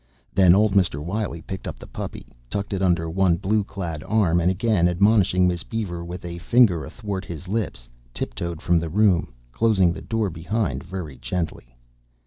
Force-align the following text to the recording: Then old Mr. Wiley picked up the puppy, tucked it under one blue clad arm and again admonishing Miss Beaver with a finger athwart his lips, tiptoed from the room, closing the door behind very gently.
Then 0.33 0.55
old 0.55 0.73
Mr. 0.73 0.99
Wiley 1.03 1.43
picked 1.43 1.67
up 1.67 1.77
the 1.77 1.85
puppy, 1.85 2.25
tucked 2.49 2.73
it 2.73 2.81
under 2.81 3.07
one 3.07 3.35
blue 3.35 3.63
clad 3.63 4.01
arm 4.07 4.39
and 4.41 4.49
again 4.49 4.87
admonishing 4.87 5.47
Miss 5.47 5.61
Beaver 5.63 6.03
with 6.03 6.25
a 6.25 6.39
finger 6.39 6.83
athwart 6.83 7.23
his 7.23 7.47
lips, 7.47 7.87
tiptoed 8.11 8.63
from 8.63 8.79
the 8.79 8.89
room, 8.89 9.31
closing 9.51 9.93
the 9.93 10.01
door 10.01 10.31
behind 10.31 10.83
very 10.83 11.17
gently. 11.19 11.77